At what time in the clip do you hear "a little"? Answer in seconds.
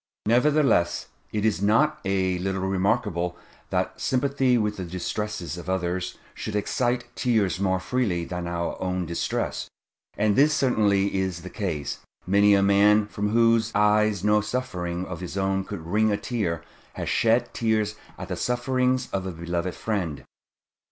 2.05-2.61